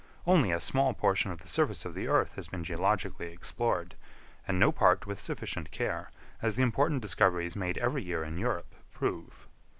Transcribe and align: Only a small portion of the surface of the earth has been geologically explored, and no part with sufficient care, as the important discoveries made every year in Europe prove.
Only 0.25 0.49
a 0.51 0.59
small 0.59 0.95
portion 0.95 1.29
of 1.29 1.41
the 1.43 1.47
surface 1.47 1.85
of 1.85 1.93
the 1.93 2.07
earth 2.07 2.31
has 2.33 2.47
been 2.47 2.63
geologically 2.63 3.31
explored, 3.31 3.93
and 4.47 4.59
no 4.59 4.71
part 4.71 5.05
with 5.05 5.19
sufficient 5.19 5.69
care, 5.69 6.09
as 6.41 6.55
the 6.55 6.63
important 6.63 7.03
discoveries 7.03 7.55
made 7.55 7.77
every 7.77 8.01
year 8.01 8.23
in 8.23 8.39
Europe 8.39 8.73
prove. 8.91 9.45